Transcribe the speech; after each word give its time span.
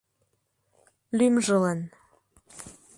Лӱмжылан. 1.17 1.79